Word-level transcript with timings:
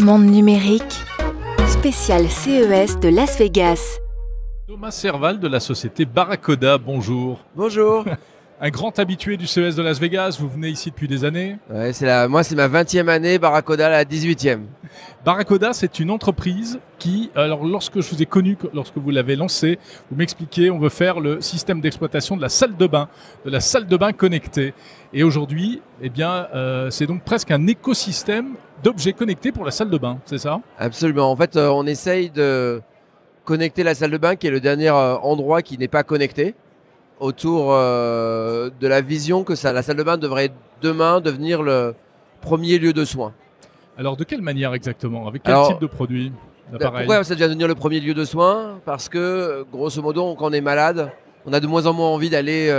Monde 0.00 0.26
numérique, 0.26 1.04
spécial 1.66 2.28
CES 2.28 2.98
de 3.00 3.08
Las 3.08 3.38
Vegas. 3.38 3.98
Thomas 4.66 4.90
Serval 4.90 5.40
de 5.40 5.48
la 5.48 5.60
société 5.60 6.04
Barracoda, 6.04 6.78
bonjour. 6.78 7.44
Bonjour. 7.56 8.04
Un 8.60 8.70
grand 8.70 8.98
habitué 8.98 9.36
du 9.36 9.46
CES 9.46 9.76
de 9.76 9.82
Las 9.82 10.00
Vegas, 10.00 10.36
vous 10.40 10.48
venez 10.48 10.68
ici 10.68 10.90
depuis 10.90 11.06
des 11.06 11.24
années 11.24 11.58
Ouais, 11.70 11.92
c'est 11.92 12.06
la, 12.06 12.26
moi, 12.26 12.42
c'est 12.42 12.56
ma 12.56 12.66
20e 12.66 13.06
année, 13.06 13.38
Barracoda 13.38 13.88
la 13.88 14.04
18e. 14.04 14.62
Barracoda, 15.24 15.72
c'est 15.72 16.00
une 16.00 16.10
entreprise 16.10 16.80
qui, 16.98 17.30
alors 17.36 17.64
lorsque 17.64 18.00
je 18.00 18.10
vous 18.10 18.20
ai 18.20 18.26
connu, 18.26 18.56
lorsque 18.74 18.96
vous 18.96 19.10
l'avez 19.10 19.36
lancé, 19.36 19.78
vous 20.10 20.16
m'expliquez, 20.16 20.70
on 20.72 20.78
veut 20.78 20.88
faire 20.88 21.20
le 21.20 21.40
système 21.40 21.80
d'exploitation 21.80 22.36
de 22.36 22.42
la 22.42 22.48
salle 22.48 22.76
de 22.76 22.86
bain, 22.88 23.08
de 23.44 23.50
la 23.50 23.60
salle 23.60 23.86
de 23.86 23.96
bain 23.96 24.12
connectée. 24.12 24.74
Et 25.12 25.22
aujourd'hui, 25.22 25.80
eh 26.02 26.10
bien, 26.10 26.48
euh, 26.54 26.90
c'est 26.90 27.06
donc 27.06 27.22
presque 27.22 27.52
un 27.52 27.66
écosystème 27.68 28.56
d'objets 28.82 29.12
connectés 29.12 29.52
pour 29.52 29.64
la 29.64 29.70
salle 29.70 29.90
de 29.90 29.98
bain, 29.98 30.18
c'est 30.24 30.38
ça? 30.38 30.60
Absolument. 30.78 31.30
En 31.30 31.36
fait, 31.36 31.56
euh, 31.56 31.68
on 31.68 31.86
essaye 31.86 32.30
de 32.30 32.80
connecter 33.44 33.82
la 33.82 33.94
salle 33.94 34.10
de 34.10 34.18
bain, 34.18 34.36
qui 34.36 34.46
est 34.46 34.50
le 34.50 34.60
dernier 34.60 34.88
euh, 34.88 35.16
endroit 35.18 35.62
qui 35.62 35.78
n'est 35.78 35.88
pas 35.88 36.02
connecté, 36.02 36.54
autour 37.20 37.72
euh, 37.72 38.70
de 38.80 38.86
la 38.86 39.00
vision 39.00 39.44
que 39.44 39.54
ça, 39.54 39.72
la 39.72 39.82
salle 39.82 39.96
de 39.96 40.02
bain 40.02 40.18
devrait 40.18 40.50
demain 40.82 41.20
devenir 41.20 41.62
le 41.62 41.94
premier 42.40 42.78
lieu 42.78 42.92
de 42.92 43.04
soins. 43.04 43.32
Alors 43.96 44.16
de 44.16 44.24
quelle 44.24 44.42
manière 44.42 44.74
exactement? 44.74 45.26
Avec 45.26 45.42
quel 45.42 45.54
Alors, 45.54 45.68
type 45.68 45.80
de 45.80 45.86
produit? 45.86 46.32
d'appareil 46.70 47.06
Pourquoi 47.06 47.24
ça 47.24 47.34
devient 47.34 47.46
devenir 47.46 47.66
le 47.66 47.74
premier 47.74 47.98
lieu 47.98 48.14
de 48.14 48.24
soins? 48.24 48.78
Parce 48.84 49.08
que, 49.08 49.64
grosso 49.72 50.00
modo, 50.02 50.34
quand 50.34 50.50
on 50.50 50.52
est 50.52 50.60
malade, 50.60 51.10
on 51.46 51.52
a 51.52 51.60
de 51.60 51.66
moins 51.66 51.86
en 51.86 51.94
moins 51.94 52.08
envie 52.08 52.30
d'aller 52.30 52.70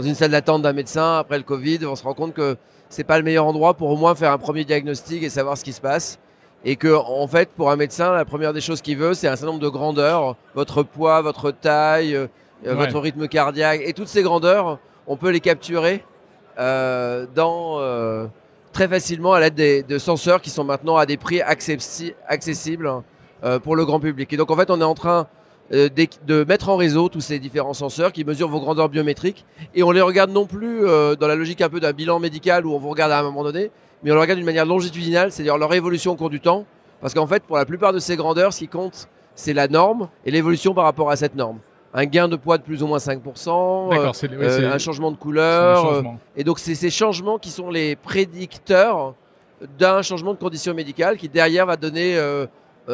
dans 0.00 0.06
une 0.06 0.14
salle 0.14 0.30
d'attente 0.30 0.62
d'un 0.62 0.72
médecin 0.72 1.18
après 1.18 1.36
le 1.36 1.44
Covid. 1.44 1.80
On 1.84 1.94
se 1.94 2.02
rend 2.02 2.14
compte 2.14 2.32
que 2.32 2.56
c'est 2.88 3.04
pas 3.04 3.18
le 3.18 3.22
meilleur 3.24 3.44
endroit 3.44 3.74
pour 3.74 3.90
au 3.90 3.96
moins 3.96 4.14
faire 4.14 4.32
un 4.32 4.38
premier 4.38 4.64
diagnostic 4.64 5.22
et 5.22 5.28
savoir 5.28 5.58
ce 5.58 5.64
qui 5.64 5.74
se 5.74 5.80
passe. 5.82 6.18
Et 6.64 6.76
que, 6.76 6.88
en 6.94 7.26
fait, 7.26 7.50
pour 7.50 7.70
un 7.70 7.76
médecin, 7.76 8.12
la 8.12 8.24
première 8.24 8.54
des 8.54 8.62
choses 8.62 8.80
qu'il 8.80 8.96
veut, 8.96 9.12
c'est 9.12 9.28
un 9.28 9.36
certain 9.36 9.48
nombre 9.52 9.60
de 9.60 9.68
grandeurs, 9.68 10.36
votre 10.54 10.82
poids, 10.82 11.20
votre 11.20 11.50
taille, 11.50 12.14
euh, 12.14 12.26
Ouais. 12.64 12.74
votre 12.74 12.98
rythme 12.98 13.26
cardiaque, 13.28 13.80
et 13.84 13.92
toutes 13.94 14.08
ces 14.08 14.22
grandeurs, 14.22 14.78
on 15.06 15.16
peut 15.16 15.30
les 15.30 15.40
capturer 15.40 16.02
euh, 16.58 17.26
dans 17.34 17.76
euh, 17.80 18.26
très 18.72 18.86
facilement 18.88 19.32
à 19.34 19.40
l'aide 19.40 19.54
des- 19.54 19.82
de 19.82 19.98
senseurs 19.98 20.40
qui 20.42 20.48
sont 20.50 20.64
maintenant 20.64 20.96
à 20.96 21.04
des 21.06 21.16
prix 21.18 21.40
accessi- 21.40 22.14
accessibles 22.26 22.90
pour 23.62 23.74
le 23.76 23.86
grand 23.86 24.00
public. 24.00 24.30
Et 24.32 24.36
donc 24.36 24.50
en 24.50 24.56
fait, 24.56 24.70
on 24.70 24.78
est 24.80 24.84
en 24.84 24.92
train 24.94 25.26
euh, 25.72 25.88
de 26.26 26.44
mettre 26.44 26.68
en 26.68 26.76
réseau 26.76 27.08
tous 27.08 27.20
ces 27.20 27.38
différents 27.38 27.74
senseurs 27.74 28.12
qui 28.12 28.24
mesurent 28.24 28.48
vos 28.48 28.60
grandeurs 28.60 28.88
biométriques 28.88 29.44
et 29.74 29.82
on 29.82 29.90
les 29.90 30.00
regarde 30.00 30.30
non 30.30 30.46
plus 30.46 30.86
euh, 30.86 31.14
dans 31.16 31.28
la 31.28 31.36
logique 31.36 31.60
un 31.60 31.68
peu 31.68 31.80
d'un 31.80 31.92
bilan 31.92 32.18
médical 32.18 32.66
où 32.66 32.74
on 32.74 32.78
vous 32.78 32.90
regarde 32.90 33.12
à 33.12 33.18
un 33.18 33.22
moment 33.22 33.44
donné, 33.44 33.70
mais 34.02 34.10
on 34.10 34.14
les 34.14 34.20
regarde 34.20 34.38
d'une 34.38 34.46
manière 34.46 34.66
longitudinale, 34.66 35.30
c'est-à-dire 35.32 35.58
leur 35.58 35.72
évolution 35.74 36.12
au 36.12 36.16
cours 36.16 36.30
du 36.30 36.40
temps. 36.40 36.66
Parce 37.00 37.14
qu'en 37.14 37.26
fait, 37.26 37.42
pour 37.42 37.56
la 37.56 37.64
plupart 37.64 37.92
de 37.92 37.98
ces 37.98 38.16
grandeurs, 38.16 38.52
ce 38.52 38.58
qui 38.58 38.68
compte, 38.68 39.08
c'est 39.34 39.52
la 39.52 39.68
norme 39.68 40.08
et 40.24 40.30
l'évolution 40.30 40.74
par 40.74 40.84
rapport 40.84 41.10
à 41.10 41.16
cette 41.16 41.34
norme. 41.34 41.58
Un 41.92 42.04
gain 42.04 42.28
de 42.28 42.36
poids 42.36 42.58
de 42.58 42.62
plus 42.62 42.82
ou 42.82 42.86
moins 42.86 42.98
5%, 42.98 43.92
euh, 43.92 44.12
euh, 44.32 44.72
un 44.72 44.78
changement 44.78 45.10
de 45.10 45.16
couleur, 45.16 45.92
euh, 45.92 46.02
et 46.36 46.44
donc, 46.44 46.60
c'est 46.60 46.76
ces 46.76 46.90
changements 46.90 47.38
qui 47.38 47.50
sont 47.50 47.68
les 47.68 47.96
prédicteurs 47.96 49.14
d'un 49.78 50.00
changement 50.02 50.32
de 50.32 50.38
condition 50.38 50.72
médicale 50.72 51.16
qui, 51.16 51.28
derrière, 51.28 51.66
va 51.66 51.76
donner 51.76 52.16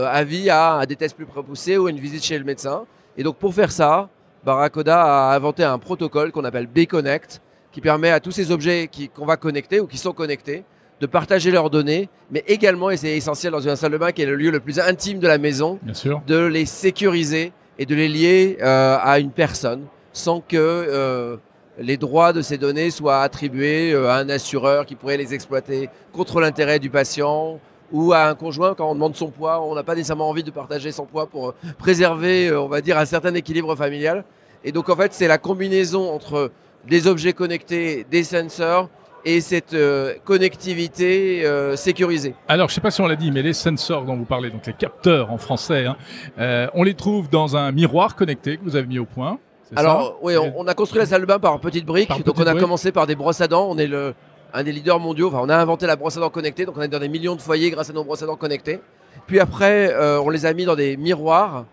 avis 0.04 0.50
à, 0.50 0.76
à 0.78 0.86
des 0.86 0.96
tests 0.96 1.16
plus 1.16 1.26
poussés 1.26 1.78
ou 1.78 1.86
à 1.86 1.90
une 1.90 1.98
visite 2.00 2.24
chez 2.24 2.38
le 2.38 2.44
médecin. 2.44 2.84
Et 3.16 3.22
donc, 3.22 3.36
pour 3.36 3.54
faire 3.54 3.72
ça, 3.72 4.08
Barracoda 4.44 5.30
a 5.30 5.34
inventé 5.36 5.64
un 5.64 5.78
protocole 5.78 6.30
qu'on 6.32 6.44
appelle 6.44 6.66
B-Connect 6.66 7.40
qui 7.72 7.80
permet 7.80 8.10
à 8.10 8.20
tous 8.20 8.30
ces 8.30 8.50
objets 8.52 8.88
qui- 8.90 9.08
qu'on 9.08 9.26
va 9.26 9.36
connecter 9.36 9.80
ou 9.80 9.86
qui 9.86 9.98
sont 9.98 10.12
connectés 10.12 10.64
de 11.00 11.06
partager 11.06 11.50
leurs 11.50 11.68
données, 11.68 12.08
mais 12.30 12.42
également, 12.46 12.88
et 12.90 12.96
c'est 12.96 13.16
essentiel 13.16 13.52
dans 13.52 13.60
une 13.60 13.76
salle 13.76 13.92
de 13.92 13.98
bain 13.98 14.12
qui 14.12 14.22
est 14.22 14.26
le 14.26 14.34
lieu 14.36 14.50
le 14.50 14.60
plus 14.60 14.78
intime 14.80 15.18
de 15.18 15.26
la 15.28 15.36
maison, 15.36 15.78
Bien 15.82 15.92
sûr. 15.92 16.22
de 16.26 16.38
les 16.46 16.64
sécuriser 16.64 17.52
et 17.78 17.84
de 17.84 17.94
les 17.94 18.08
lier 18.08 18.56
euh, 18.62 18.96
à 19.02 19.18
une 19.18 19.30
personne 19.30 19.82
sans 20.14 20.40
que 20.40 20.56
euh, 20.56 21.36
les 21.78 21.98
droits 21.98 22.32
de 22.32 22.40
ces 22.40 22.56
données 22.56 22.90
soient 22.90 23.20
attribués 23.20 23.92
euh, 23.92 24.08
à 24.08 24.14
un 24.16 24.30
assureur 24.30 24.86
qui 24.86 24.94
pourrait 24.94 25.18
les 25.18 25.34
exploiter 25.34 25.90
contre 26.14 26.40
l'intérêt 26.40 26.78
du 26.78 26.88
patient 26.88 27.60
ou 27.92 28.12
à 28.12 28.24
un 28.28 28.34
conjoint 28.34 28.74
quand 28.74 28.90
on 28.90 28.94
demande 28.94 29.16
son 29.16 29.30
poids. 29.30 29.62
On 29.62 29.74
n'a 29.74 29.82
pas 29.82 29.94
nécessairement 29.94 30.28
envie 30.28 30.42
de 30.42 30.50
partager 30.50 30.92
son 30.92 31.06
poids 31.06 31.26
pour 31.26 31.48
euh, 31.48 31.54
préserver, 31.78 32.48
euh, 32.48 32.60
on 32.60 32.68
va 32.68 32.80
dire, 32.80 32.98
un 32.98 33.04
certain 33.04 33.34
équilibre 33.34 33.74
familial. 33.76 34.24
Et 34.64 34.72
donc 34.72 34.88
en 34.88 34.96
fait, 34.96 35.12
c'est 35.12 35.28
la 35.28 35.38
combinaison 35.38 36.12
entre 36.12 36.50
des 36.88 37.06
objets 37.06 37.32
connectés, 37.32 38.06
des 38.10 38.24
sensors 38.24 38.88
et 39.26 39.40
cette 39.40 39.74
euh, 39.74 40.14
connectivité 40.24 41.44
euh, 41.44 41.74
sécurisée. 41.74 42.34
Alors, 42.46 42.68
je 42.68 42.72
ne 42.72 42.74
sais 42.76 42.80
pas 42.80 42.92
si 42.92 43.00
on 43.00 43.08
l'a 43.08 43.16
dit, 43.16 43.32
mais 43.32 43.42
les 43.42 43.52
sensors 43.52 44.04
dont 44.04 44.16
vous 44.16 44.24
parlez, 44.24 44.50
donc 44.50 44.64
les 44.66 44.72
capteurs 44.72 45.32
en 45.32 45.36
français, 45.36 45.84
hein, 45.84 45.96
euh, 46.38 46.68
on 46.74 46.84
les 46.84 46.94
trouve 46.94 47.28
dans 47.28 47.56
un 47.56 47.72
miroir 47.72 48.14
connecté 48.14 48.56
que 48.56 48.62
vous 48.62 48.76
avez 48.76 48.86
mis 48.86 49.00
au 49.00 49.04
point. 49.04 49.38
c'est 49.64 49.74
ça? 49.74 49.80
Alors, 49.80 50.16
oui, 50.22 50.36
on, 50.36 50.54
on 50.56 50.66
a 50.68 50.74
construit 50.74 51.00
la 51.00 51.06
salle 51.06 51.22
de 51.22 51.26
bain 51.26 51.40
par 51.40 51.58
petites 51.58 51.84
briques. 51.84 52.08
Par 52.08 52.20
donc, 52.20 52.38
on 52.38 52.46
a 52.46 52.54
commencé 52.54 52.92
par 52.92 53.08
des 53.08 53.16
brosses 53.16 53.40
à 53.40 53.48
dents. 53.48 53.66
On 53.68 53.78
est 53.78 53.88
le, 53.88 54.14
un 54.52 54.62
des 54.62 54.72
leaders 54.72 54.98
mondiaux. 55.00 55.28
Enfin, 55.28 55.40
on 55.42 55.48
a 55.48 55.56
inventé 55.56 55.86
la 55.86 55.96
brosse 55.96 56.16
à 56.16 56.20
dents 56.20 56.30
connectée. 56.30 56.64
Donc, 56.66 56.76
on 56.76 56.82
est 56.82 56.88
dans 56.88 56.98
des 56.98 57.08
millions 57.08 57.36
de 57.36 57.40
foyers 57.40 57.70
grâce 57.70 57.90
à 57.90 57.92
nos 57.92 58.04
brosses 58.04 58.22
à 58.22 58.26
dents 58.26 58.36
connectées. 58.36 58.80
Puis 59.26 59.40
après, 59.40 59.92
euh, 59.92 60.20
on 60.20 60.30
les 60.30 60.46
a 60.46 60.52
mis 60.52 60.64
dans 60.64 60.76
des 60.76 60.96
miroirs. 60.96 61.64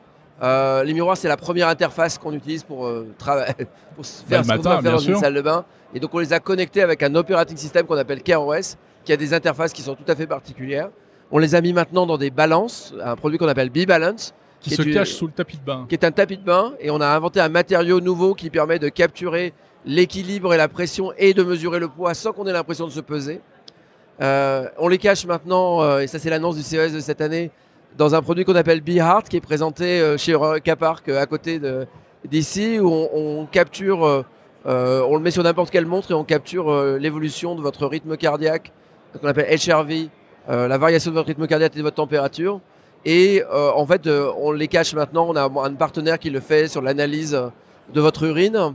Euh, 0.42 0.84
les 0.84 0.94
miroirs, 0.94 1.18
c'est 1.18 1.28
la 1.28 1.38
première 1.38 1.68
interface 1.68 2.18
qu'on 2.18 2.34
utilise 2.34 2.64
pour, 2.64 2.88
euh, 2.88 3.08
pour 3.96 4.06
faire 4.06 4.44
ce 4.44 4.50
qu'on 4.52 4.58
doit 4.58 4.82
faire 4.82 4.92
dans 4.94 4.98
une 4.98 5.18
salle 5.18 5.36
de 5.36 5.42
bain. 5.42 5.66
Et 5.94 6.00
donc, 6.00 6.14
on 6.14 6.20
les 6.20 6.34
a 6.34 6.40
connectés 6.40 6.82
avec 6.82 7.04
un 7.04 7.14
operating 7.16 7.58
system 7.58 7.86
qu'on 7.86 7.98
appelle 7.98 8.24
CareOS, 8.24 8.76
qui 9.06 9.14
a 9.14 9.18
des 9.18 9.34
interfaces 9.34 9.74
qui 9.74 9.82
sont 9.82 9.96
tout 9.96 10.10
à 10.10 10.16
fait 10.16 10.28
particulières. 10.28 10.90
On 11.32 11.38
les 11.38 11.56
a 11.56 11.62
mis 11.62 11.74
maintenant 11.74 12.06
dans 12.06 12.18
des 12.18 12.30
balances, 12.30 12.94
un 13.04 13.16
produit 13.16 13.38
qu'on 13.38 13.48
appelle 13.48 13.70
B-Balance, 13.70 14.34
Qui 14.64 14.70
qui 14.72 14.76
se 14.78 14.82
une- 14.82 14.94
cache 14.94 15.12
sous 15.12 15.28
le 15.28 15.34
tapis 15.34 15.58
de 15.58 15.64
bain. 15.66 15.86
qui 15.88 15.94
est 15.96 16.04
un 16.04 16.12
tapis 16.12 16.38
de 16.38 16.44
bain 16.44 16.74
et 16.80 16.90
on 16.90 17.00
a 17.02 17.08
inventé 17.08 17.40
un 17.40 17.50
matériau 17.50 18.00
nouveau 18.00 18.34
qui 18.34 18.50
permet 18.50 18.80
de 18.80 18.90
capturer 18.90 19.54
l'équilibre 19.86 20.54
et 20.54 20.58
la 20.58 20.68
pression 20.70 21.12
et 21.18 21.34
de 21.36 21.44
mesurer 21.44 21.80
le 21.80 21.90
poids 21.90 22.14
sans 22.16 22.32
qu'on 22.32 22.48
ait 22.48 22.54
l'impression 22.54 22.88
de 22.88 22.92
se 22.92 23.02
peser. 23.02 23.42
Euh, 24.22 24.68
on 24.78 24.88
les 24.88 24.98
cache 24.98 25.26
maintenant, 25.26 25.82
euh, 25.82 26.00
et 26.00 26.08
ça 26.08 26.18
c'est 26.20 26.30
l'annonce 26.30 26.56
du 26.56 26.62
CES 26.64 26.94
de 26.94 27.00
cette 27.00 27.20
année, 27.22 27.52
dans 27.98 28.16
un 28.16 28.22
produit 28.22 28.46
qu'on 28.46 28.56
appelle 28.56 28.82
Be 28.82 28.92
Heart 28.98 29.28
qui 29.30 29.38
est 29.38 29.42
présenté 29.42 30.00
euh, 30.00 30.18
chez 30.18 30.36
Capark 30.64 31.10
à 31.10 31.26
côté 31.26 31.60
d'ici 32.26 32.80
où 32.80 32.88
on, 32.90 33.10
on 33.42 33.46
capture, 33.46 34.06
euh, 34.06 34.24
euh, 34.66 35.04
on 35.10 35.16
le 35.18 35.22
met 35.22 35.32
sur 35.32 35.44
n'importe 35.44 35.72
quelle 35.72 35.86
montre 35.86 36.12
et 36.12 36.14
on 36.14 36.24
capture 36.24 36.72
euh, 36.72 36.98
l'évolution 36.98 37.56
de 37.56 37.62
votre 37.62 37.86
rythme 37.86 38.16
cardiaque, 38.16 38.72
qu'on 39.20 39.28
appelle 39.28 39.48
HRV, 39.60 40.08
euh, 40.50 40.68
la 40.68 40.78
variation 40.78 41.12
de 41.12 41.16
votre 41.16 41.28
rythme 41.28 41.46
cardiaque 41.48 41.74
et 41.76 41.80
de 41.80 41.84
votre 41.84 41.96
température. 41.98 42.62
Et 43.06 43.44
euh, 43.52 43.72
en 43.72 43.86
fait, 43.86 44.08
euh, 44.08 44.32
on 44.38 44.52
les 44.52 44.68
cache 44.68 44.94
maintenant. 44.94 45.26
On 45.30 45.36
a 45.36 45.44
un 45.68 45.74
partenaire 45.74 46.18
qui 46.20 46.30
le 46.30 46.40
fait 46.40 46.68
sur 46.68 46.82
l'analyse 46.82 47.38
de 47.94 48.02
votre 48.02 48.24
urine. 48.24 48.74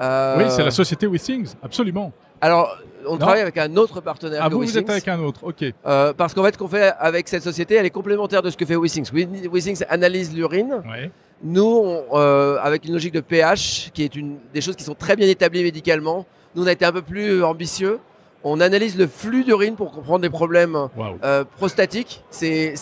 Euh, 0.00 0.36
Oui, 0.38 0.44
c'est 0.48 0.64
la 0.64 0.70
société 0.70 1.06
Withings, 1.06 1.54
absolument. 1.62 2.12
Alors, 2.40 2.76
on 3.06 3.12
Non. 3.12 3.18
travaille 3.18 3.42
avec 3.42 3.56
un 3.58 3.76
autre 3.76 4.00
partenaire 4.00 4.40
Ah, 4.44 4.48
que 4.48 4.54
vous, 4.54 4.62
vous 4.62 4.78
êtes 4.78 4.88
avec 4.88 5.06
un 5.08 5.20
autre, 5.20 5.40
ok. 5.44 5.64
Euh, 5.86 6.12
parce 6.14 6.32
qu'en 6.34 6.42
fait, 6.42 6.54
ce 6.54 6.58
qu'on 6.58 6.68
fait 6.68 6.92
avec 6.98 7.28
cette 7.28 7.42
société, 7.42 7.74
elle 7.74 7.86
est 7.86 7.90
complémentaire 7.90 8.42
de 8.42 8.50
ce 8.50 8.56
que 8.56 8.64
fait 8.64 8.76
Withings. 8.76 9.10
Wi- 9.12 9.46
Withings 9.52 9.84
analyse 9.88 10.34
l'urine. 10.34 10.82
Ouais. 10.88 11.10
Nous, 11.42 11.62
on, 11.64 12.04
euh, 12.18 12.58
avec 12.62 12.84
une 12.86 12.92
logique 12.92 13.14
de 13.14 13.20
pH, 13.20 13.90
qui 13.94 14.02
est 14.04 14.14
une 14.16 14.38
des 14.52 14.60
choses 14.60 14.76
qui 14.76 14.84
sont 14.84 14.94
très 14.94 15.16
bien 15.16 15.28
établies 15.28 15.62
médicalement, 15.62 16.26
nous, 16.54 16.64
on 16.64 16.66
a 16.66 16.72
été 16.72 16.84
un 16.84 16.92
peu 16.92 17.02
plus 17.02 17.42
ambitieux. 17.44 17.98
On 18.42 18.60
analyse 18.60 18.96
le 18.96 19.06
flux 19.06 19.44
d'urine 19.44 19.76
pour 19.76 19.90
comprendre 19.92 20.22
les 20.22 20.30
problèmes 20.30 20.88
euh, 21.24 21.44
prostatiques. 21.58 22.24
C'est- 22.30 22.74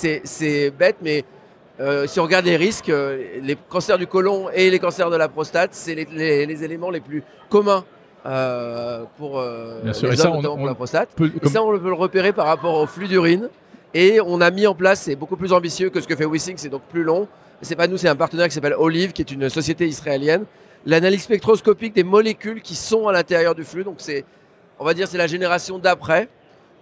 bête, 0.79 0.97
mais 1.03 1.25
euh, 1.81 2.07
si 2.07 2.21
on 2.21 2.23
regarde 2.25 2.45
les 2.45 2.57
risques, 2.57 2.89
euh, 2.91 3.19
les 3.43 3.57
cancers 3.69 3.99
du 3.99 4.07
côlon 4.07 4.49
et 4.55 4.71
les 4.71 4.79
cancers 4.79 5.11
de 5.11 5.17
la 5.17 5.29
prostate, 5.29 5.71
c'est 5.73 5.95
les, 5.95 6.07
les- 6.13 6.47
les 6.47 6.65
éléments 6.65 6.91
les 6.91 7.01
plus 7.01 7.23
communs 7.51 7.85
pour 9.17 9.41
les 9.41 9.93
ça, 10.17 10.29
hommes, 10.29 10.33
on- 10.33 10.37
notamment 10.37 10.55
pour 10.55 10.63
on 10.65 10.67
la 10.67 10.75
prostate. 10.75 11.09
Et 11.43 11.49
ça, 11.49 11.63
on 11.63 11.77
peut 11.79 11.89
le 11.89 11.93
repérer 11.95 12.33
par 12.33 12.47
rapport 12.47 12.75
au 12.81 12.87
flux 12.87 13.09
d'urine. 13.09 13.49
Et 13.95 14.21
on 14.21 14.41
a 14.41 14.51
mis 14.51 14.67
en 14.67 14.75
place, 14.75 15.01
c'est 15.03 15.17
beaucoup 15.17 15.37
plus 15.37 15.53
ambitieux 15.53 15.89
que 15.91 16.01
ce 16.01 16.07
que 16.07 16.15
fait 16.15 16.27
Wissing, 16.27 16.57
c'est 16.59 16.69
donc 16.69 16.83
plus 16.91 17.03
long. 17.03 17.27
C'est 17.63 17.75
pas 17.75 17.87
nous, 17.89 17.97
c'est 17.97 18.09
un 18.09 18.17
partenaire 18.17 18.47
qui 18.47 18.55
s'appelle 18.55 18.75
Olive, 18.79 19.13
qui 19.13 19.23
est 19.23 19.31
une 19.31 19.49
société 19.49 19.87
israélienne. 19.89 20.45
L'analyse 20.87 21.23
spectroscopique 21.23 21.95
des 21.95 22.05
molécules 22.05 22.61
qui 22.61 22.75
sont 22.75 23.09
à 23.09 23.13
l'intérieur 23.13 23.55
du 23.55 23.65
flux, 23.65 23.83
donc 23.85 23.97
c'est, 23.99 24.25
on 24.79 24.85
va 24.85 24.95
dire, 24.95 25.09
c'est 25.09 25.19
la 25.19 25.27
génération 25.27 25.79
d'après. 25.79 26.29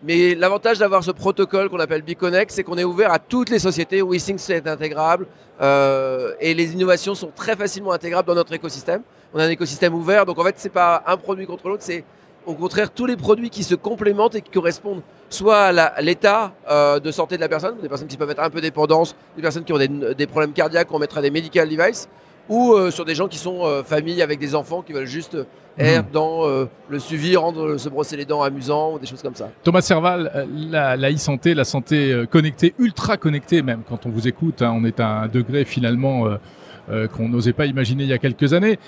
Mais 0.02 0.34
l'avantage 0.34 0.78
d'avoir 0.78 1.02
ce 1.02 1.10
protocole 1.10 1.70
qu'on 1.70 1.80
appelle 1.80 2.02
Biconnect, 2.02 2.50
c'est 2.50 2.62
qu'on 2.62 2.76
est 2.76 2.84
ouvert 2.84 3.12
à 3.12 3.18
toutes 3.18 3.48
les 3.48 3.58
sociétés. 3.58 4.02
Wissing, 4.02 4.38
c'est 4.38 4.66
intégrable. 4.68 5.26
euh, 5.60 6.34
et 6.38 6.52
les 6.52 6.74
innovations 6.74 7.14
sont 7.14 7.32
très 7.34 7.56
facilement 7.56 7.92
intégrables 7.92 8.28
dans 8.28 8.34
notre 8.34 8.52
écosystème. 8.52 9.02
On 9.32 9.38
a 9.38 9.44
un 9.44 9.48
écosystème 9.48 9.94
ouvert, 9.94 10.26
donc 10.26 10.38
en 10.38 10.44
fait, 10.44 10.54
c'est 10.58 10.68
pas 10.68 11.02
un 11.06 11.16
produit 11.16 11.46
contre 11.46 11.68
l'autre, 11.68 11.82
c'est 11.82 12.04
au 12.44 12.54
contraire 12.54 12.90
tous 12.90 13.06
les 13.06 13.16
produits 13.16 13.50
qui 13.50 13.64
se 13.64 13.74
complémentent 13.74 14.34
et 14.34 14.42
qui 14.42 14.50
correspondent 14.50 15.02
soit 15.30 15.64
à 15.64 16.02
l'état 16.02 16.52
euh, 16.70 17.00
de 17.00 17.10
santé 17.10 17.36
de 17.36 17.40
la 17.40 17.48
personne, 17.48 17.76
des 17.80 17.88
personnes 17.88 18.06
qui 18.06 18.16
peuvent 18.16 18.30
être 18.30 18.42
un 18.42 18.50
peu 18.50 18.60
dépendantes, 18.60 19.16
des 19.34 19.42
personnes 19.42 19.64
qui 19.64 19.72
ont 19.72 19.78
des, 19.78 19.88
des 19.88 20.26
problèmes 20.26 20.52
cardiaques, 20.52 20.88
on 20.92 20.98
mettra 20.98 21.22
des 21.22 21.30
medical 21.30 21.68
devices, 21.68 22.08
ou 22.48 22.72
euh, 22.72 22.90
sur 22.90 23.04
des 23.04 23.14
gens 23.14 23.28
qui 23.28 23.38
sont 23.38 23.64
euh, 23.64 23.82
familles 23.82 24.22
avec 24.22 24.38
des 24.38 24.54
enfants 24.54 24.82
qui 24.82 24.92
veulent 24.92 25.06
juste 25.06 25.36
être 25.78 26.10
dans 26.10 26.46
euh, 26.46 26.66
le 26.88 26.98
suivi, 26.98 27.36
rendre 27.36 27.76
se 27.76 27.88
brosser 27.88 28.16
les 28.16 28.24
dents 28.24 28.42
amusant 28.42 28.94
ou 28.94 28.98
des 28.98 29.06
choses 29.06 29.22
comme 29.22 29.34
ça. 29.34 29.50
Thomas 29.62 29.82
Serval, 29.82 30.46
la, 30.70 30.96
la 30.96 31.12
e-santé, 31.12 31.54
la 31.54 31.64
santé 31.64 32.24
connectée, 32.30 32.74
ultra 32.78 33.16
connectée 33.16 33.62
même, 33.62 33.82
quand 33.88 34.06
on 34.06 34.10
vous 34.10 34.26
écoute, 34.26 34.62
hein, 34.62 34.72
on 34.74 34.84
est 34.84 35.00
à 35.00 35.22
un 35.22 35.28
degré 35.28 35.64
finalement 35.64 36.24
qu'on 37.14 37.28
n'osait 37.28 37.52
pas 37.52 37.66
imaginer 37.66 38.04
il 38.04 38.08
y 38.08 38.14
a 38.14 38.18
quelques 38.18 38.54
années. 38.54 38.78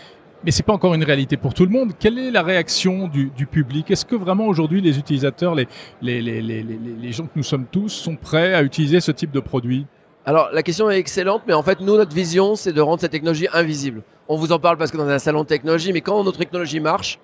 Mais 0.44 0.52
c'est 0.52 0.62
pas 0.62 0.72
encore 0.72 0.94
une 0.94 1.02
réalité 1.02 1.36
pour 1.36 1.52
tout 1.52 1.64
le 1.64 1.72
monde. 1.72 1.94
Quelle 1.98 2.16
est 2.16 2.30
la 2.30 2.42
réaction 2.42 3.08
du, 3.08 3.32
du 3.36 3.44
public? 3.44 3.90
Est-ce 3.90 4.06
que 4.06 4.14
vraiment 4.14 4.46
aujourd'hui 4.46 4.80
les 4.80 4.96
utilisateurs, 4.96 5.56
les, 5.56 5.66
les, 6.00 6.22
les, 6.22 6.40
les, 6.40 6.62
les, 6.62 6.78
les 7.02 7.12
gens 7.12 7.24
que 7.24 7.32
nous 7.34 7.42
sommes 7.42 7.66
tous, 7.70 7.88
sont 7.88 8.14
prêts 8.14 8.54
à 8.54 8.62
utiliser 8.62 9.00
ce 9.00 9.10
type 9.10 9.32
de 9.32 9.40
produit? 9.40 9.86
Alors 10.28 10.50
la 10.52 10.62
question 10.62 10.90
est 10.90 10.98
excellente, 10.98 11.44
mais 11.46 11.54
en 11.54 11.62
fait 11.62 11.80
nous 11.80 11.96
notre 11.96 12.14
vision 12.14 12.54
c'est 12.54 12.74
de 12.74 12.82
rendre 12.82 13.00
cette 13.00 13.12
technologie 13.12 13.48
invisible. 13.54 14.02
On 14.28 14.36
vous 14.36 14.52
en 14.52 14.58
parle 14.58 14.76
parce 14.76 14.90
que 14.90 14.98
dans 14.98 15.08
un 15.08 15.18
salon 15.18 15.42
de 15.42 15.48
technologie, 15.48 15.90
mais 15.90 16.02
quand 16.02 16.22
notre 16.22 16.36
technologie 16.36 16.80
marche, 16.80 17.18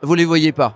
vous 0.00 0.14
les 0.14 0.24
voyez 0.24 0.52
pas. 0.52 0.74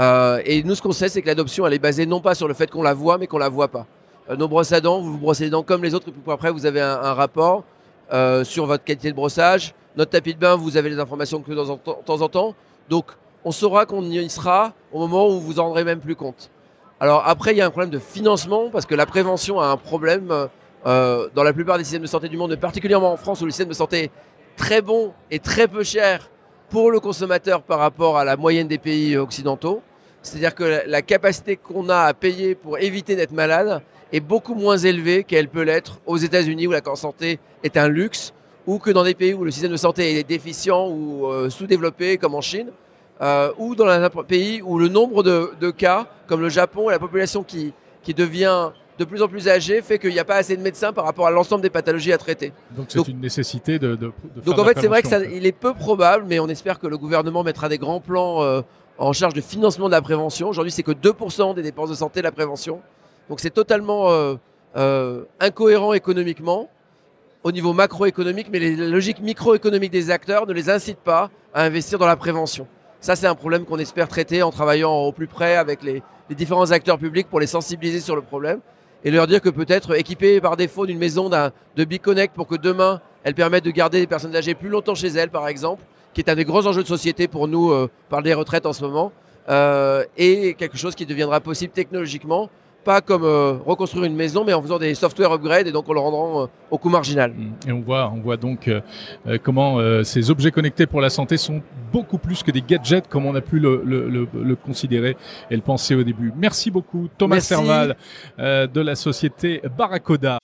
Euh, 0.00 0.42
et 0.44 0.64
nous 0.64 0.74
ce 0.74 0.82
qu'on 0.82 0.90
sait 0.90 1.08
c'est 1.08 1.22
que 1.22 1.28
l'adoption 1.28 1.64
elle 1.68 1.74
est 1.74 1.78
basée 1.78 2.04
non 2.04 2.20
pas 2.20 2.34
sur 2.34 2.48
le 2.48 2.54
fait 2.54 2.68
qu'on 2.68 2.82
la 2.82 2.94
voit, 2.94 3.16
mais 3.16 3.28
qu'on 3.28 3.38
la 3.38 3.48
voit 3.48 3.68
pas. 3.68 3.86
Euh, 4.28 4.34
nos 4.34 4.48
brosses 4.48 4.72
à 4.72 4.80
dents, 4.80 5.00
vous 5.00 5.12
vous 5.12 5.18
brossez 5.18 5.44
les 5.44 5.50
dents 5.50 5.62
comme 5.62 5.84
les 5.84 5.94
autres, 5.94 6.08
et 6.08 6.10
puis 6.10 6.32
après 6.32 6.50
vous 6.50 6.66
avez 6.66 6.80
un, 6.80 7.14
rapport 7.14 7.62
euh, 8.12 8.42
sur 8.42 8.66
votre 8.66 8.82
qualité 8.82 9.08
de 9.08 9.14
brossage. 9.14 9.72
Notre 9.96 10.10
tapis 10.10 10.34
de 10.34 10.40
bain, 10.40 10.56
vous 10.56 10.76
avez 10.76 10.90
les 10.90 10.98
informations 10.98 11.40
que 11.42 11.52
de 11.52 11.54
temps 11.54 11.68
en 11.68 11.76
temps- 11.76 11.98
de 12.00 12.06
temps 12.06 12.22
en 12.22 12.28
temps. 12.28 12.54
Donc 12.88 13.04
on 13.44 13.52
saura 13.52 13.86
qu'on 13.86 14.02
y 14.02 14.28
sera 14.30 14.72
au 14.92 14.98
moment 14.98 15.28
où 15.28 15.34
vous 15.34 15.42
vous 15.42 15.60
en 15.60 15.66
rendrez 15.66 15.84
même 15.84 16.00
plus 16.00 16.16
compte. 16.16 16.50
Alors 16.98 17.22
après, 17.24 17.52
il 17.52 17.58
y 17.58 17.60
a 17.60 17.66
un 17.66 17.70
problème 17.70 17.90
de 17.90 18.00
financement 18.00 18.68
parce 18.68 18.84
que 18.84 18.96
la 18.96 19.06
prévention 19.06 19.60
a 19.60 19.66
un 19.66 19.76
problème 19.76 20.48
euh, 20.86 21.28
dans 21.34 21.42
la 21.42 21.52
plupart 21.52 21.78
des 21.78 21.84
systèmes 21.84 22.02
de 22.02 22.06
santé 22.06 22.28
du 22.28 22.36
monde, 22.36 22.50
mais 22.50 22.56
particulièrement 22.56 23.12
en 23.12 23.16
France 23.16 23.40
où 23.40 23.44
le 23.44 23.50
système 23.50 23.68
de 23.68 23.74
santé 23.74 24.04
est 24.04 24.10
très 24.56 24.80
bon 24.82 25.12
et 25.30 25.38
très 25.38 25.68
peu 25.68 25.82
cher 25.84 26.30
pour 26.68 26.90
le 26.90 27.00
consommateur 27.00 27.62
par 27.62 27.78
rapport 27.78 28.16
à 28.18 28.24
la 28.24 28.36
moyenne 28.36 28.68
des 28.68 28.78
pays 28.78 29.16
occidentaux. 29.16 29.82
C'est-à-dire 30.22 30.54
que 30.54 30.82
la- 30.86 31.02
capacité 31.02 31.56
qu'on 31.56 31.88
a 31.88 32.00
à 32.02 32.14
payer 32.14 32.54
pour 32.54 32.78
éviter 32.78 33.16
d'être 33.16 33.32
malade 33.32 33.82
est 34.12 34.20
beaucoup 34.20 34.54
moins 34.54 34.76
élevée 34.76 35.24
qu'elle 35.24 35.48
peut 35.48 35.62
l'être 35.62 36.00
aux 36.06 36.16
États-Unis 36.18 36.66
où 36.66 36.72
la 36.72 36.82
santé 36.94 37.38
est 37.62 37.76
un 37.76 37.88
luxe 37.88 38.32
ou 38.66 38.78
que 38.78 38.90
dans 38.90 39.02
des 39.04 39.14
pays 39.14 39.32
où 39.34 39.44
le 39.44 39.50
système 39.50 39.72
de 39.72 39.76
santé 39.76 40.18
est 40.18 40.24
déficient 40.24 40.88
ou 40.88 41.26
euh, 41.26 41.48
sous-développé 41.48 42.18
comme 42.18 42.34
en 42.34 42.40
Chine 42.42 42.70
euh, 43.22 43.50
ou 43.58 43.74
dans 43.74 43.86
un 43.88 44.08
pays 44.10 44.62
où 44.62 44.78
le 44.78 44.88
nombre 44.88 45.22
de, 45.22 45.52
de 45.60 45.70
cas, 45.70 46.06
comme 46.26 46.40
le 46.40 46.48
Japon, 46.48 46.88
et 46.88 46.92
la 46.92 46.98
population 46.98 47.42
qui, 47.42 47.72
qui 48.02 48.14
devient 48.14 48.70
de 49.00 49.06
plus 49.06 49.22
en 49.22 49.28
plus 49.28 49.48
âgée, 49.48 49.80
fait 49.80 49.98
qu'il 49.98 50.12
n'y 50.12 50.18
a 50.18 50.26
pas 50.26 50.36
assez 50.36 50.54
de 50.54 50.62
médecins 50.62 50.92
par 50.92 51.06
rapport 51.06 51.26
à 51.26 51.30
l'ensemble 51.30 51.62
des 51.62 51.70
pathologies 51.70 52.12
à 52.12 52.18
traiter. 52.18 52.52
Donc 52.76 52.86
c'est 52.90 53.08
une 53.08 53.20
nécessité 53.20 53.78
de, 53.78 53.96
de, 53.96 54.12
Donc 54.44 54.58
en 54.58 54.64
fait, 54.64 54.78
c'est 54.78 54.88
vrai 54.88 55.00
que 55.00 55.08
ça, 55.08 55.24
il 55.24 55.46
est 55.46 55.52
peu 55.52 55.72
probable, 55.72 56.26
mais 56.28 56.38
on 56.38 56.48
espère 56.48 56.78
que 56.78 56.86
le 56.86 56.98
gouvernement 56.98 57.42
mettra 57.42 57.70
des 57.70 57.78
grands 57.78 58.00
plans 58.00 58.42
euh, 58.42 58.60
en 58.98 59.14
charge 59.14 59.32
de 59.32 59.40
financement 59.40 59.86
de 59.86 59.92
la 59.92 60.02
prévention. 60.02 60.50
Aujourd'hui, 60.50 60.70
c'est 60.70 60.82
que 60.82 60.90
2% 60.92 61.54
des 61.54 61.62
dépenses 61.62 61.88
de 61.88 61.94
santé 61.94 62.20
la 62.20 62.30
prévention. 62.30 62.82
Donc 63.30 63.40
c'est 63.40 63.48
totalement 63.48 64.10
euh, 64.10 64.34
euh, 64.76 65.24
incohérent 65.40 65.94
économiquement 65.94 66.68
au 67.42 67.52
niveau 67.52 67.72
macroéconomique, 67.72 68.48
mais 68.52 68.58
les 68.58 68.76
logiques 68.76 69.22
microéconomiques 69.22 69.92
des 69.92 70.10
acteurs 70.10 70.46
ne 70.46 70.52
les 70.52 70.68
incitent 70.68 70.98
pas 70.98 71.30
à 71.54 71.64
investir 71.64 71.98
dans 71.98 72.06
la 72.06 72.16
prévention. 72.16 72.66
Ça, 73.00 73.16
c'est 73.16 73.26
un 73.26 73.34
problème 73.34 73.64
qu'on 73.64 73.78
espère 73.78 74.08
traiter 74.08 74.42
en 74.42 74.50
travaillant 74.50 74.92
au 74.92 75.12
plus 75.12 75.26
près 75.26 75.56
avec 75.56 75.82
les, 75.82 76.02
les 76.28 76.34
différents 76.34 76.70
acteurs 76.70 76.98
publics 76.98 77.30
pour 77.30 77.40
les 77.40 77.46
sensibiliser 77.46 78.00
sur 78.00 78.14
le 78.14 78.20
problème 78.20 78.60
et 79.04 79.10
leur 79.10 79.26
dire 79.26 79.40
que 79.40 79.48
peut-être 79.48 79.98
équipé 79.98 80.40
par 80.40 80.56
défaut 80.56 80.86
d'une 80.86 80.98
maison 80.98 81.28
d'un- 81.28 81.52
de 81.76 81.84
Big 81.84 82.00
Connect 82.00 82.34
pour 82.34 82.46
que 82.46 82.56
demain 82.56 83.00
elle 83.24 83.34
permette 83.34 83.64
de 83.64 83.70
garder 83.70 83.98
les 84.00 84.06
personnes 84.06 84.34
âgées 84.34 84.54
plus 84.54 84.68
longtemps 84.70 84.94
chez 84.94 85.08
elles, 85.08 85.28
par 85.30 85.46
exemple, 85.48 85.82
qui 86.14 86.20
est 86.22 86.30
un 86.30 86.34
des 86.34 86.44
gros 86.44 86.66
enjeux 86.66 86.82
de 86.82 86.88
société 86.88 87.28
pour 87.28 87.48
nous 87.48 87.70
euh, 87.70 87.88
par 88.08 88.20
les 88.22 88.32
retraites 88.34 88.64
en 88.66 88.72
ce 88.72 88.82
moment, 88.82 89.12
euh, 89.50 90.04
et 90.16 90.54
quelque 90.54 90.76
chose 90.78 90.94
qui 90.94 91.04
deviendra 91.06 91.40
possible 91.40 91.72
technologiquement, 91.72 92.48
pas 92.84 93.00
comme 93.00 93.24
euh, 93.24 93.52
reconstruire 93.66 94.04
une 94.04 94.16
maison, 94.16 94.44
mais 94.44 94.52
en 94.52 94.62
faisant 94.62 94.78
des 94.78 94.94
software 94.94 95.32
upgrades 95.32 95.66
et 95.66 95.72
donc 95.72 95.88
en 95.88 95.92
le 95.92 96.00
rendant 96.00 96.42
euh, 96.42 96.46
au 96.70 96.78
coût 96.78 96.88
marginal. 96.88 97.32
Mm. 97.32 97.68
Et 97.68 97.72
on 97.72 97.80
voit, 97.80 98.10
on 98.14 98.20
voit 98.20 98.36
donc 98.36 98.68
euh, 98.68 98.80
euh, 99.26 99.38
comment 99.42 99.78
ces 100.04 100.30
objets 100.30 100.50
connectés 100.50 100.86
pour 100.86 101.00
la 101.00 101.10
santé 101.10 101.36
sont 101.36 101.60
beaucoup 101.92 102.18
plus 102.18 102.42
que 102.42 102.50
des 102.50 102.62
gadgets 102.62 103.08
comme 103.08 103.26
on 103.26 103.34
a 103.34 103.40
pu 103.40 103.58
le, 103.58 103.82
le- 103.84 104.08
le- 104.08 104.28
le 104.42 104.56
considérer 104.56 105.16
et 105.50 105.56
le 105.56 105.62
penser 105.62 105.94
au 105.94 106.02
début. 106.02 106.32
Merci 106.36 106.70
beaucoup 106.70 107.08
Thomas. 107.18 107.40
Serval 107.40 107.96
de 108.38 108.80
la 108.80 108.94
société 108.94 109.60
Barracoda. 109.76 110.38